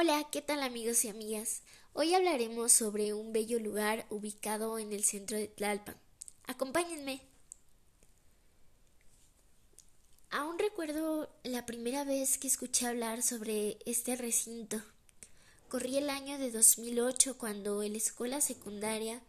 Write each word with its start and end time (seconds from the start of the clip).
Hola, 0.00 0.28
¿qué 0.30 0.42
tal 0.42 0.62
amigos 0.62 1.04
y 1.04 1.08
amigas? 1.08 1.62
Hoy 1.92 2.14
hablaremos 2.14 2.70
sobre 2.70 3.14
un 3.14 3.32
bello 3.32 3.58
lugar 3.58 4.06
ubicado 4.10 4.78
en 4.78 4.92
el 4.92 5.02
centro 5.02 5.36
de 5.36 5.48
Tlalpan. 5.48 5.96
Acompáñenme. 6.46 7.20
Aún 10.30 10.56
recuerdo 10.56 11.28
la 11.42 11.66
primera 11.66 12.04
vez 12.04 12.38
que 12.38 12.46
escuché 12.46 12.86
hablar 12.86 13.24
sobre 13.24 13.80
este 13.86 14.14
recinto. 14.14 14.80
Corrí 15.68 15.96
el 15.96 16.10
año 16.10 16.38
de 16.38 16.52
2008 16.52 17.36
cuando 17.36 17.82
en 17.82 17.90
la 17.90 17.98
escuela 17.98 18.40
secundaria 18.40 19.20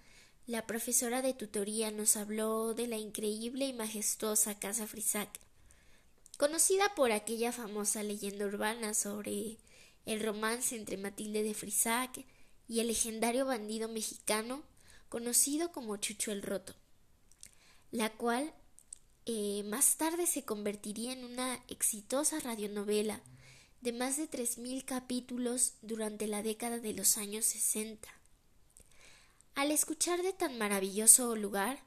la 0.45 0.67
profesora 0.67 1.23
de 1.23 1.33
tutoría 1.33 1.89
nos 1.89 2.15
habló 2.15 2.75
de 2.75 2.85
la 2.85 2.97
increíble 2.97 3.65
y 3.65 3.73
majestuosa 3.73 4.59
Casa 4.59 4.85
Frisac, 4.85 5.31
conocida 6.37 6.93
por 6.93 7.11
aquella 7.11 7.51
famosa 7.51 8.03
leyenda 8.03 8.45
urbana 8.45 8.93
sobre 8.93 9.57
el 10.05 10.21
romance 10.21 10.75
entre 10.75 10.97
Matilde 10.97 11.43
de 11.43 11.53
Frisac 11.53 12.25
y 12.67 12.79
el 12.79 12.87
legendario 12.87 13.45
bandido 13.45 13.87
mexicano 13.89 14.63
conocido 15.09 15.71
como 15.71 15.97
Chucho 15.97 16.31
el 16.31 16.43
Roto, 16.43 16.75
la 17.91 18.11
cual 18.11 18.53
eh, 19.25 19.63
más 19.65 19.97
tarde 19.97 20.27
se 20.27 20.43
convertiría 20.43 21.13
en 21.13 21.23
una 21.23 21.63
exitosa 21.67 22.39
radionovela 22.39 23.21
de 23.81 23.93
más 23.93 24.17
de 24.17 24.27
tres 24.27 24.57
mil 24.57 24.85
capítulos 24.85 25.73
durante 25.81 26.27
la 26.27 26.43
década 26.43 26.79
de 26.79 26.93
los 26.93 27.17
años 27.17 27.45
sesenta. 27.45 28.09
Al 29.55 29.71
escuchar 29.71 30.21
de 30.21 30.33
tan 30.33 30.57
maravilloso 30.57 31.35
lugar, 31.35 31.83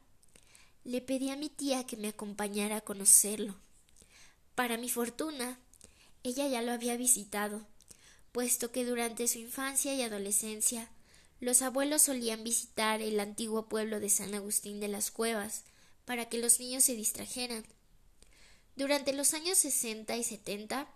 le 0.84 1.00
pedí 1.00 1.30
a 1.30 1.36
mi 1.36 1.48
tía 1.48 1.86
que 1.86 1.96
me 1.96 2.08
acompañara 2.08 2.76
a 2.76 2.80
conocerlo. 2.80 3.56
Para 4.54 4.76
mi 4.76 4.88
fortuna, 4.88 5.58
ella 6.22 6.46
ya 6.48 6.62
lo 6.62 6.72
había 6.72 6.96
visitado 6.96 7.66
puesto 8.32 8.72
que 8.72 8.84
durante 8.84 9.28
su 9.28 9.38
infancia 9.38 9.94
y 9.94 10.02
adolescencia 10.02 10.90
los 11.38 11.60
abuelos 11.60 12.02
solían 12.02 12.44
visitar 12.44 13.02
el 13.02 13.20
antiguo 13.20 13.68
pueblo 13.68 14.00
de 14.00 14.08
San 14.08 14.34
Agustín 14.34 14.80
de 14.80 14.88
las 14.88 15.10
Cuevas 15.10 15.64
para 16.04 16.28
que 16.28 16.38
los 16.38 16.58
niños 16.58 16.84
se 16.84 16.94
distrajeran. 16.94 17.64
Durante 18.74 19.12
los 19.12 19.34
años 19.34 19.58
sesenta 19.58 20.16
y 20.16 20.24
setenta, 20.24 20.88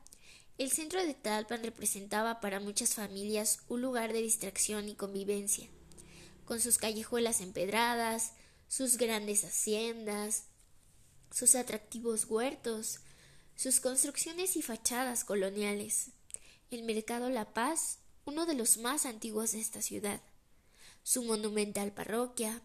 el 0.56 0.70
centro 0.70 1.04
de 1.04 1.14
Talpan 1.14 1.62
representaba 1.62 2.40
para 2.40 2.60
muchas 2.60 2.94
familias 2.94 3.58
un 3.68 3.82
lugar 3.82 4.12
de 4.12 4.22
distracción 4.22 4.88
y 4.88 4.94
convivencia, 4.94 5.68
con 6.46 6.60
sus 6.60 6.78
callejuelas 6.78 7.40
empedradas, 7.40 8.32
sus 8.68 8.96
grandes 8.96 9.44
haciendas, 9.44 10.44
sus 11.30 11.54
atractivos 11.54 12.24
huertos, 12.24 13.00
sus 13.56 13.80
construcciones 13.80 14.56
y 14.56 14.62
fachadas 14.62 15.24
coloniales 15.24 16.12
el 16.70 16.82
Mercado 16.82 17.30
La 17.30 17.52
Paz, 17.52 17.98
uno 18.24 18.46
de 18.46 18.54
los 18.54 18.78
más 18.78 19.06
antiguos 19.06 19.52
de 19.52 19.60
esta 19.60 19.82
ciudad, 19.82 20.20
su 21.02 21.22
monumental 21.22 21.92
parroquia, 21.92 22.62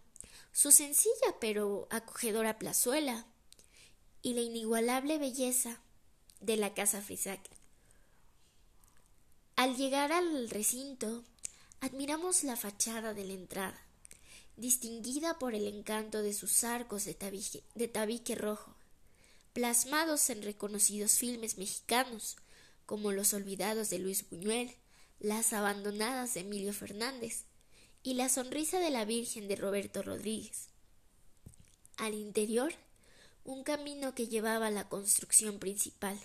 su 0.52 0.72
sencilla 0.72 1.36
pero 1.40 1.88
acogedora 1.92 2.58
plazuela 2.58 3.26
y 4.22 4.34
la 4.34 4.42
inigualable 4.42 5.18
belleza 5.18 5.80
de 6.40 6.58
la 6.58 6.74
casa 6.74 7.02
Frisac. 7.02 7.42
Al 9.56 9.76
llegar 9.76 10.12
al 10.12 10.50
recinto, 10.50 11.24
admiramos 11.80 12.44
la 12.44 12.56
fachada 12.56 13.14
de 13.14 13.26
la 13.26 13.34
entrada, 13.34 13.80
distinguida 14.58 15.38
por 15.38 15.54
el 15.54 15.68
encanto 15.68 16.24
de 16.24 16.34
sus 16.34 16.64
arcos 16.64 17.06
de 17.06 17.14
tabique, 17.14 17.64
de 17.76 17.88
tabique 17.88 18.36
rojo, 18.36 18.76
plasmados 19.54 20.30
en 20.32 20.42
reconocidos 20.42 21.14
filmes 21.14 21.58
mexicanos, 21.58 22.38
como 22.92 23.14
Los 23.14 23.34
Olvidados 23.34 23.90
de 23.90 24.00
Luis 24.00 24.30
Buñuel, 24.30 24.76
Las 25.22 25.54
Abandonadas 25.54 26.34
de 26.34 26.42
Emilio 26.42 26.74
Fernández 26.74 27.46
y 28.04 28.16
La 28.16 28.28
Sonrisa 28.28 28.80
de 28.80 28.90
la 28.90 29.06
Virgen 29.06 29.48
de 29.48 29.56
Roberto 29.56 30.02
Rodríguez. 30.02 30.68
Al 31.96 32.16
interior, 32.16 32.74
un 33.46 33.64
camino 33.64 34.14
que 34.14 34.28
llevaba 34.28 34.68
a 34.68 34.72
la 34.72 34.90
construcción 34.90 35.58
principal, 35.58 36.20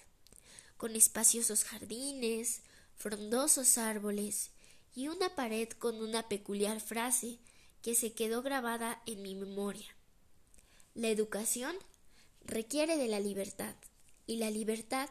con 0.76 0.96
espaciosos 0.96 1.62
jardines, 1.62 2.62
frondosos 2.96 3.78
árboles 3.78 4.50
y 4.92 5.06
una 5.06 5.36
pared 5.36 5.68
con 5.68 6.02
una 6.02 6.28
peculiar 6.28 6.80
frase 6.80 7.38
que 7.80 7.94
se 7.94 8.12
quedó 8.12 8.42
grabada 8.42 9.00
en 9.06 9.22
mi 9.22 9.36
memoria. 9.36 9.94
La 10.94 11.10
educación 11.10 11.76
requiere 12.44 12.96
de 12.96 13.06
la 13.06 13.20
libertad 13.20 13.76
y 14.26 14.38
la 14.38 14.50
libertad 14.50 15.08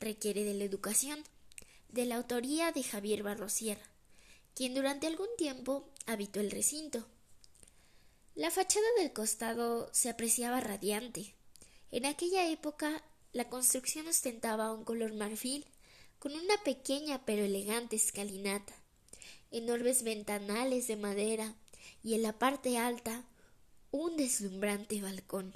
requiere 0.00 0.44
de 0.44 0.54
la 0.54 0.64
educación, 0.64 1.22
de 1.88 2.04
la 2.04 2.16
autoría 2.16 2.72
de 2.72 2.82
Javier 2.82 3.22
Barrosier, 3.22 3.78
quien 4.54 4.74
durante 4.74 5.06
algún 5.06 5.28
tiempo 5.36 5.88
habitó 6.06 6.40
el 6.40 6.50
recinto. 6.50 7.06
La 8.34 8.50
fachada 8.50 8.86
del 8.98 9.12
costado 9.12 9.88
se 9.92 10.08
apreciaba 10.08 10.60
radiante. 10.60 11.34
En 11.90 12.06
aquella 12.06 12.48
época 12.48 13.02
la 13.32 13.48
construcción 13.48 14.06
ostentaba 14.06 14.72
un 14.72 14.84
color 14.84 15.12
marfil, 15.14 15.66
con 16.18 16.32
una 16.32 16.56
pequeña 16.64 17.24
pero 17.24 17.44
elegante 17.44 17.96
escalinata, 17.96 18.74
enormes 19.50 20.02
ventanales 20.02 20.88
de 20.88 20.96
madera 20.96 21.54
y 22.02 22.14
en 22.14 22.22
la 22.22 22.38
parte 22.38 22.78
alta 22.78 23.24
un 23.90 24.16
deslumbrante 24.16 25.00
balcón, 25.00 25.54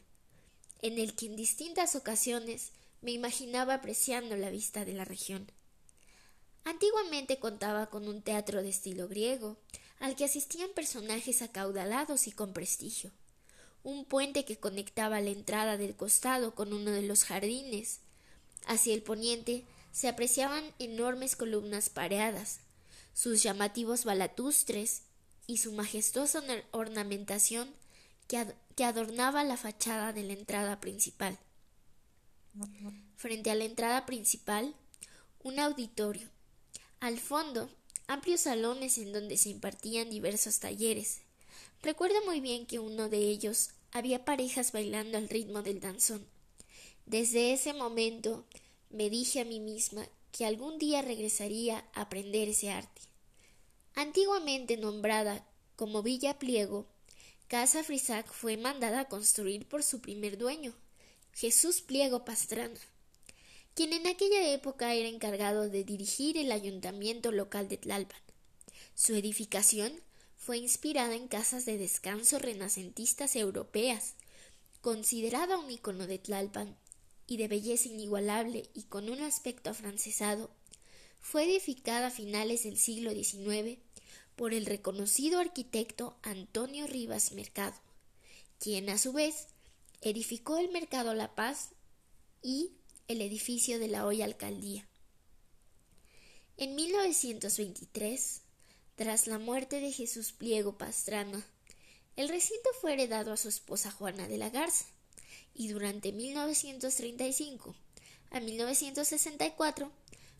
en 0.80 0.98
el 0.98 1.14
que 1.14 1.26
en 1.26 1.36
distintas 1.36 1.96
ocasiones 1.96 2.72
me 3.02 3.10
imaginaba 3.10 3.74
apreciando 3.74 4.36
la 4.36 4.48
vista 4.48 4.84
de 4.84 4.94
la 4.94 5.04
región. 5.04 5.50
Antiguamente 6.64 7.38
contaba 7.38 7.90
con 7.90 8.08
un 8.08 8.22
teatro 8.22 8.62
de 8.62 8.68
estilo 8.68 9.08
griego, 9.08 9.58
al 9.98 10.16
que 10.16 10.24
asistían 10.24 10.70
personajes 10.74 11.42
acaudalados 11.42 12.26
y 12.28 12.32
con 12.32 12.52
prestigio, 12.52 13.10
un 13.82 14.04
puente 14.04 14.44
que 14.44 14.58
conectaba 14.58 15.20
la 15.20 15.30
entrada 15.30 15.76
del 15.76 15.96
costado 15.96 16.54
con 16.54 16.72
uno 16.72 16.92
de 16.92 17.02
los 17.02 17.24
jardines. 17.24 18.00
Hacia 18.66 18.94
el 18.94 19.02
poniente 19.02 19.64
se 19.90 20.08
apreciaban 20.08 20.64
enormes 20.78 21.34
columnas 21.34 21.90
pareadas, 21.90 22.60
sus 23.12 23.42
llamativos 23.42 24.04
balatustres 24.04 25.02
y 25.48 25.58
su 25.58 25.72
majestuosa 25.72 26.42
ornamentación 26.70 27.74
que 28.28 28.84
adornaba 28.84 29.44
la 29.44 29.56
fachada 29.56 30.12
de 30.12 30.22
la 30.22 30.32
entrada 30.32 30.80
principal. 30.80 31.38
Frente 33.16 33.50
a 33.50 33.54
la 33.54 33.64
entrada 33.64 34.06
principal, 34.06 34.74
un 35.42 35.58
auditorio. 35.58 36.28
Al 37.00 37.18
fondo, 37.18 37.70
amplios 38.06 38.42
salones 38.42 38.98
en 38.98 39.12
donde 39.12 39.36
se 39.36 39.48
impartían 39.48 40.10
diversos 40.10 40.58
talleres. 40.60 41.22
Recuerdo 41.82 42.24
muy 42.24 42.40
bien 42.40 42.66
que 42.66 42.78
uno 42.78 43.08
de 43.08 43.18
ellos 43.18 43.70
había 43.90 44.24
parejas 44.24 44.72
bailando 44.72 45.18
al 45.18 45.28
ritmo 45.28 45.62
del 45.62 45.80
danzón. 45.80 46.26
Desde 47.06 47.52
ese 47.52 47.72
momento 47.72 48.46
me 48.90 49.10
dije 49.10 49.40
a 49.40 49.44
mí 49.44 49.60
misma 49.60 50.06
que 50.30 50.46
algún 50.46 50.78
día 50.78 51.02
regresaría 51.02 51.84
a 51.94 52.02
aprender 52.02 52.48
ese 52.48 52.70
arte. 52.70 53.02
Antiguamente 53.94 54.76
nombrada 54.76 55.46
como 55.76 56.02
Villa 56.02 56.38
Pliego, 56.38 56.86
Casa 57.48 57.84
Frisac 57.84 58.32
fue 58.32 58.56
mandada 58.56 59.00
a 59.00 59.08
construir 59.08 59.68
por 59.68 59.82
su 59.82 60.00
primer 60.00 60.38
dueño, 60.38 60.74
Jesús 61.34 61.80
Pliego 61.80 62.24
Pastrana, 62.24 62.78
quien 63.74 63.92
en 63.92 64.06
aquella 64.06 64.52
época 64.52 64.94
era 64.94 65.08
encargado 65.08 65.68
de 65.68 65.82
dirigir 65.82 66.36
el 66.36 66.52
ayuntamiento 66.52 67.32
local 67.32 67.68
de 67.68 67.78
Tlalpan. 67.78 68.20
Su 68.94 69.14
edificación 69.14 69.92
fue 70.36 70.58
inspirada 70.58 71.14
en 71.14 71.28
casas 71.28 71.64
de 71.64 71.78
descanso 71.78 72.38
renacentistas 72.38 73.34
europeas, 73.34 74.14
considerada 74.82 75.56
un 75.56 75.70
icono 75.70 76.06
de 76.06 76.18
Tlalpan 76.18 76.76
y 77.26 77.38
de 77.38 77.48
belleza 77.48 77.88
inigualable 77.88 78.68
y 78.74 78.82
con 78.84 79.08
un 79.08 79.22
aspecto 79.22 79.70
afrancesado, 79.70 80.50
fue 81.20 81.44
edificada 81.44 82.08
a 82.08 82.10
finales 82.10 82.64
del 82.64 82.76
siglo 82.76 83.12
XIX 83.12 83.78
por 84.36 84.52
el 84.52 84.66
reconocido 84.66 85.38
arquitecto 85.38 86.16
Antonio 86.22 86.86
Rivas 86.86 87.32
Mercado, 87.32 87.74
quien 88.58 88.90
a 88.90 88.98
su 88.98 89.12
vez 89.12 89.46
edificó 90.02 90.58
el 90.58 90.70
Mercado 90.70 91.14
La 91.14 91.34
Paz 91.34 91.70
y 92.42 92.72
el 93.08 93.22
edificio 93.22 93.78
de 93.78 93.88
la 93.88 94.04
hoy 94.04 94.20
alcaldía. 94.20 94.86
En 96.56 96.74
1923, 96.74 98.42
tras 98.96 99.26
la 99.26 99.38
muerte 99.38 99.80
de 99.80 99.92
Jesús 99.92 100.32
Pliego 100.32 100.76
Pastrana, 100.76 101.46
el 102.16 102.28
recinto 102.28 102.68
fue 102.80 102.92
heredado 102.92 103.32
a 103.32 103.36
su 103.36 103.48
esposa 103.48 103.90
Juana 103.90 104.28
de 104.28 104.38
la 104.38 104.50
Garza 104.50 104.84
y 105.54 105.68
durante 105.68 106.12
1935 106.12 107.74
a 108.30 108.40
1964 108.40 109.90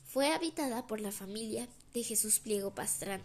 fue 0.05 0.33
habitada 0.33 0.87
por 0.87 1.01
la 1.01 1.13
familia 1.13 1.69
de 1.95 2.03
Jesús 2.03 2.41
Pliego 2.41 2.75
Pastrana. 2.75 3.25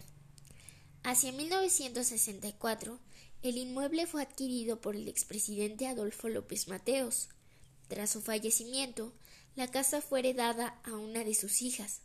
Hacia 1.04 1.32
1964 1.32 3.00
el 3.44 3.58
inmueble 3.58 4.08
fue 4.08 4.22
adquirido 4.22 4.82
por 4.82 4.96
el 4.96 5.08
expresidente 5.08 5.88
Adolfo 5.88 6.30
López 6.30 6.68
Mateos. 6.68 7.30
Tras 7.88 8.10
su 8.10 8.22
fallecimiento, 8.22 9.14
la 9.56 9.70
casa 9.70 10.02
fue 10.02 10.20
heredada 10.20 10.80
a 10.84 10.94
una 10.94 11.24
de 11.24 11.34
sus 11.34 11.62
hijas. 11.62 12.02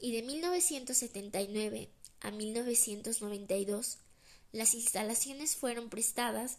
y 0.00 0.12
de 0.12 0.22
1979 0.22 1.88
a 2.20 2.30
1992 2.30 3.98
las 4.52 4.74
instalaciones 4.74 5.56
fueron 5.56 5.88
prestadas 5.88 6.58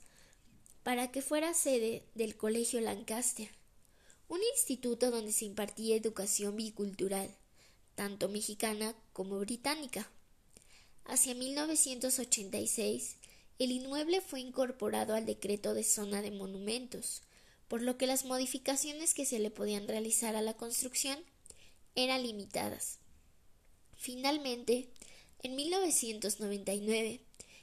para 0.83 1.11
que 1.11 1.21
fuera 1.21 1.53
sede 1.53 2.03
del 2.13 2.35
Colegio 2.35 2.81
Lancaster, 2.81 3.49
un 4.27 4.39
instituto 4.53 5.11
donde 5.11 5.31
se 5.31 5.45
impartía 5.45 5.95
educación 5.95 6.55
bicultural, 6.55 7.29
tanto 7.95 8.29
mexicana 8.29 8.95
como 9.13 9.39
británica. 9.39 10.09
Hacia 11.05 11.35
1986, 11.35 13.15
el 13.57 13.71
inmueble 13.71 14.21
fue 14.21 14.41
incorporado 14.41 15.15
al 15.15 15.25
decreto 15.25 15.73
de 15.73 15.83
zona 15.83 16.21
de 16.21 16.31
monumentos, 16.31 17.21
por 17.67 17.81
lo 17.81 17.97
que 17.97 18.07
las 18.07 18.25
modificaciones 18.25 19.13
que 19.13 19.25
se 19.25 19.39
le 19.39 19.49
podían 19.49 19.87
realizar 19.87 20.35
a 20.35 20.41
la 20.41 20.55
construcción 20.55 21.17
eran 21.95 22.23
limitadas. 22.23 22.99
Finalmente, 23.95 24.89
en 25.41 25.55
1999, 25.55 27.21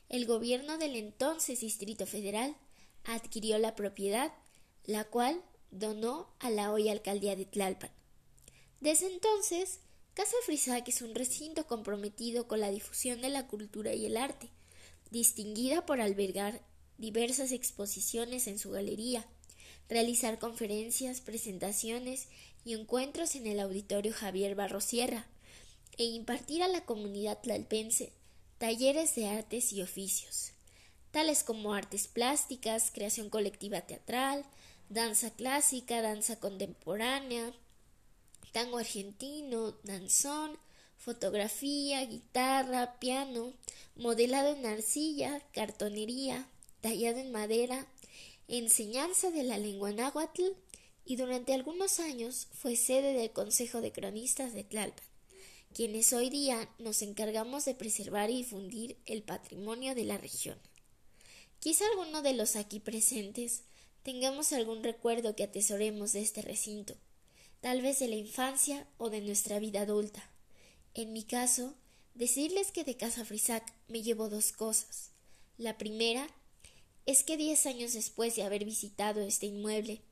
el 0.09 0.27
gobierno 0.27 0.79
del 0.79 0.97
entonces 0.97 1.61
Distrito 1.61 2.07
Federal 2.07 2.57
adquirió 3.05 3.59
la 3.59 3.75
propiedad, 3.75 4.33
la 4.85 5.05
cual 5.05 5.43
donó 5.71 6.29
a 6.39 6.51
la 6.51 6.73
hoy 6.73 6.89
alcaldía 6.89 7.37
de 7.37 7.45
Tlalpan. 7.45 7.91
Desde 8.81 9.13
entonces, 9.13 9.81
Casa 10.15 10.37
Frisac 10.45 10.89
es 10.89 11.03
un 11.03 11.15
recinto 11.15 11.67
comprometido 11.67 12.49
con 12.49 12.61
la 12.61 12.71
difusión 12.71 13.21
de 13.23 13.29
la 13.29 13.47
cultura 13.47 13.95
y 13.95 14.07
el 14.07 14.17
arte, 14.17 14.51
distinguida 15.13 15.85
por 15.85 16.01
albergar 16.01 16.63
diversas 16.97 17.53
exposiciones 17.53 18.47
en 18.47 18.59
su 18.59 18.71
galería, 18.71 19.27
realizar 19.89 20.39
conferencias, 20.39 21.21
presentaciones 21.21 22.29
y 22.65 22.73
encuentros 22.73 23.35
en 23.37 23.47
el 23.47 23.61
auditorio 23.61 24.13
Javier 24.15 24.55
Barrosierra, 24.55 25.27
e 25.99 26.05
impartir 26.05 26.63
a 26.63 26.69
la 26.69 26.87
comunidad 26.87 27.41
tlalpense 27.43 28.13
talleres 28.57 29.15
de 29.15 29.29
artes 29.29 29.75
y 29.75 29.83
oficios, 29.83 30.53
tales 31.11 31.45
como 31.45 31.75
artes 31.75 32.09
plásticas, 32.09 32.91
creación 32.91 33.29
colectiva 33.29 33.83
teatral, 33.83 34.47
danza 34.89 35.31
clásica, 35.31 36.01
danza 36.01 36.41
contemporánea, 36.41 37.53
tango 38.53 38.79
argentino, 38.79 39.73
danzón, 39.83 40.59
fotografía, 41.03 42.07
guitarra, 42.07 43.01
piano, 43.01 43.53
modelado 43.97 44.55
en 44.55 44.65
arcilla, 44.67 45.43
cartonería, 45.53 46.49
tallado 46.81 47.19
en 47.19 47.33
madera, 47.33 47.89
enseñanza 48.47 49.33
de 49.33 49.43
la 49.43 49.59
lengua 49.59 49.91
náhuatl 49.91 50.53
y 51.05 51.17
durante 51.17 51.55
algunos 51.55 51.99
años 51.99 52.47
fue 52.53 52.77
sede 52.77 53.15
del 53.15 53.33
Consejo 53.33 53.81
de 53.81 53.91
Cronistas 53.91 54.55
de 54.55 54.63
Tlalpan, 54.63 55.05
quienes 55.75 56.13
hoy 56.13 56.31
día 56.31 56.69
nos 56.79 57.03
encargamos 57.03 57.65
de 57.65 57.75
preservar 57.75 58.31
y 58.31 58.37
difundir 58.37 58.97
el 59.05 59.25
patrimonio 59.25 59.97
de 59.97 60.05
la 60.05 60.19
región. 60.19 60.59
Quizá 61.59 61.85
alguno 61.87 62.23
de 62.23 62.35
los 62.35 62.55
aquí 62.55 62.79
presentes 62.79 63.65
tengamos 64.05 64.53
algún 64.53 64.85
recuerdo 64.85 65.35
que 65.35 65.43
atesoremos 65.43 66.13
de 66.13 66.21
este 66.21 66.43
recinto, 66.43 66.95
tal 67.61 67.83
vez 67.83 67.99
de 67.99 68.07
la 68.07 68.17
infancia 68.17 68.87
o 68.99 69.11
de 69.11 69.21
nuestra 69.21 69.59
vida 69.59 69.81
adulta. 69.81 70.33
En 70.95 71.13
mi 71.13 71.23
caso, 71.23 71.75
decirles 72.15 72.71
que 72.71 72.85
de 72.85 72.97
Casa 72.97 73.25
Frisac 73.25 73.73
me 73.89 74.03
llevo 74.03 74.29
dos 74.29 74.53
cosas. 74.53 75.11
La 75.57 75.79
primera 75.79 76.29
es 77.07 77.25
que 77.25 77.39
diez 77.39 77.65
años 77.67 77.95
después 77.95 78.37
de 78.37 78.43
haber 78.43 78.65
visitado 78.65 79.23
este 79.23 79.47
inmueble, 79.47 80.03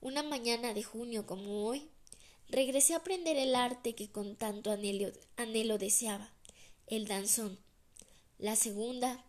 una 0.00 0.22
mañana 0.22 0.74
de 0.74 0.82
junio 0.82 1.26
como 1.26 1.64
hoy, 1.64 1.88
regresé 2.48 2.92
a 2.92 2.98
aprender 2.98 3.36
el 3.36 3.54
arte 3.54 3.94
que 3.94 4.10
con 4.10 4.36
tanto 4.36 4.70
anhelo, 4.70 5.10
anhelo 5.36 5.78
deseaba, 5.78 6.30
el 6.86 7.06
danzón. 7.08 7.58
La 8.38 8.56
segunda, 8.56 9.24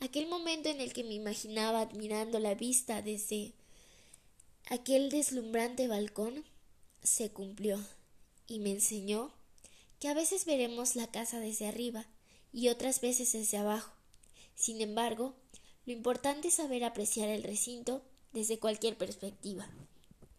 aquel 0.00 0.26
momento 0.26 0.68
en 0.68 0.80
el 0.80 0.92
que 0.92 1.04
me 1.04 1.14
imaginaba 1.14 1.80
admirando 1.80 2.40
la 2.40 2.54
vista 2.54 3.00
desde 3.00 3.52
aquel 4.66 5.08
deslumbrante 5.08 5.86
balcón, 5.86 6.44
se 7.02 7.30
cumplió 7.30 7.78
y 8.48 8.58
me 8.58 8.72
enseñó 8.72 9.32
que 9.98 10.08
a 10.08 10.14
veces 10.14 10.44
veremos 10.44 10.96
la 10.96 11.06
casa 11.08 11.40
desde 11.40 11.66
arriba 11.66 12.06
y 12.52 12.68
otras 12.68 13.00
veces 13.00 13.32
desde 13.32 13.58
abajo. 13.58 13.92
Sin 14.54 14.80
embargo, 14.80 15.36
lo 15.86 15.92
importante 15.92 16.48
es 16.48 16.54
saber 16.54 16.84
apreciar 16.84 17.28
el 17.28 17.42
recinto 17.42 18.02
desde 18.32 18.58
cualquier 18.58 18.96
perspectiva. 18.96 19.68